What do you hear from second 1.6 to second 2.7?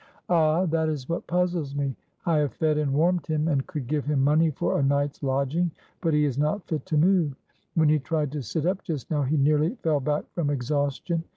me. I have